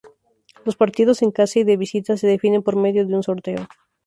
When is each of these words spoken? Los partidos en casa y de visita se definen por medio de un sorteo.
Los 0.65 0.75
partidos 0.77 1.21
en 1.21 1.29
casa 1.29 1.59
y 1.59 1.63
de 1.63 1.77
visita 1.77 2.17
se 2.17 2.25
definen 2.25 2.63
por 2.63 2.75
medio 2.75 3.05
de 3.05 3.13
un 3.13 3.21
sorteo. 3.21 3.67